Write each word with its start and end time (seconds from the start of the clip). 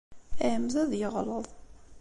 Iεemmed 0.45 0.75
ad 0.83 0.91
yeɣleḍ. 0.99 1.45